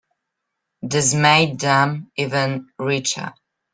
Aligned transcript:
This 0.81 1.13
made 1.13 1.59
them 1.59 2.11
even 2.17 2.69
richer. 2.79 3.35